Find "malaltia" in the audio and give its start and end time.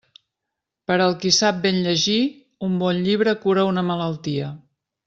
3.93-4.55